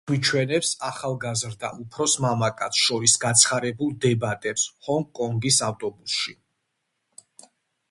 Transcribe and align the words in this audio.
ის 0.01 0.05
გვიჩვენებს 0.09 0.69
ახალგაზრდა 0.87 1.61
და 1.63 1.69
უფროს 1.83 2.15
მამაკაცს 2.25 2.87
შორის 2.87 3.15
გაცხარებულ 3.27 3.93
დებატებს 4.07 4.65
ჰონგ 4.89 5.15
კონგის 5.21 5.63
ავტობუსში. 5.71 6.37